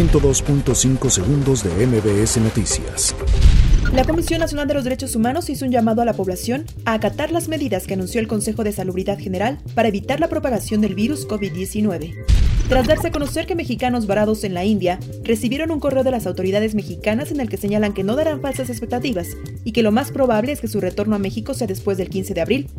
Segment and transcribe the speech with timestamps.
[0.00, 3.14] 102.5 segundos de MBS Noticias.
[3.92, 7.30] La Comisión Nacional de los Derechos Humanos hizo un llamado a la población a acatar
[7.30, 11.28] las medidas que anunció el Consejo de Salubridad General para evitar la propagación del virus
[11.28, 12.14] COVID-19.
[12.70, 16.26] Tras darse a conocer que mexicanos varados en la India recibieron un correo de las
[16.26, 19.28] autoridades mexicanas en el que señalan que no darán falsas expectativas
[19.64, 22.32] y que lo más probable es que su retorno a México sea después del 15
[22.32, 22.70] de abril,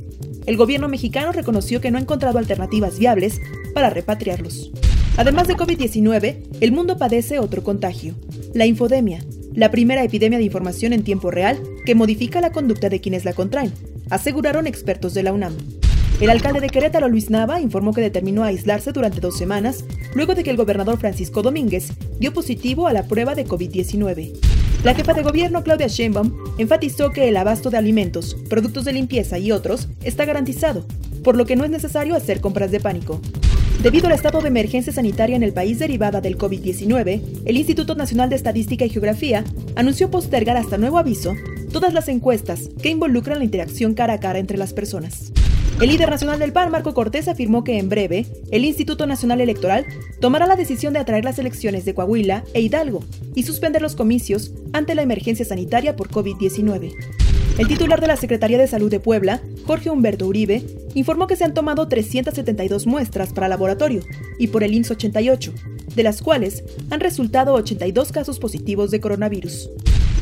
[0.48, 3.40] el gobierno mexicano reconoció que no ha encontrado alternativas viables
[3.76, 4.72] para repatriarlos.
[5.22, 8.16] Además de COVID-19, el mundo padece otro contagio,
[8.56, 13.02] la infodemia, la primera epidemia de información en tiempo real que modifica la conducta de
[13.02, 13.72] quienes la contraen,
[14.10, 15.56] aseguraron expertos de la UNAM.
[16.22, 20.44] El alcalde de Querétaro, Luis Nava, informó que determinó aislarse durante dos semanas luego de
[20.44, 24.32] que el gobernador Francisco Domínguez dio positivo a la prueba de COVID-19.
[24.84, 29.38] La jefa de gobierno, Claudia Sheinbaum, enfatizó que el abasto de alimentos, productos de limpieza
[29.38, 30.84] y otros está garantizado,
[31.24, 33.22] por lo que no es necesario hacer compras de pánico.
[33.82, 38.30] Debido al estado de emergencia sanitaria en el país derivada del COVID-19, el Instituto Nacional
[38.30, 39.44] de Estadística y Geografía
[39.76, 41.34] anunció postergar hasta nuevo aviso
[41.72, 45.32] todas las encuestas que involucran la interacción cara a cara entre las personas.
[45.82, 49.88] El líder nacional del PAN, Marco Cortés, afirmó que en breve el Instituto Nacional Electoral
[50.20, 54.54] tomará la decisión de atraer las elecciones de Coahuila e Hidalgo y suspender los comicios
[54.74, 56.94] ante la emergencia sanitaria por COVID-19.
[57.58, 61.44] El titular de la Secretaría de Salud de Puebla, Jorge Humberto Uribe, informó que se
[61.44, 64.02] han tomado 372 muestras para laboratorio
[64.38, 65.54] y por el INS 88,
[65.96, 69.70] de las cuales han resultado 82 casos positivos de coronavirus.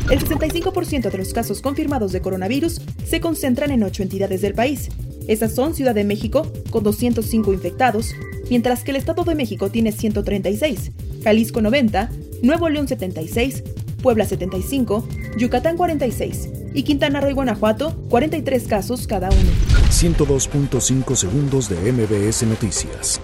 [0.10, 4.90] El 65% de los casos confirmados de coronavirus se concentran en ocho entidades del país.
[5.28, 8.16] Estas son Ciudad de México, con 205 infectados,
[8.50, 10.92] mientras que el Estado de México tiene 136,
[11.24, 12.10] Jalisco 90,
[12.42, 13.64] Nuevo León 76,
[14.02, 19.52] Puebla 75, Yucatán 46 y Quintana Roo y Guanajuato 43 casos cada uno.
[19.90, 23.22] 102.5 segundos de MBS Noticias.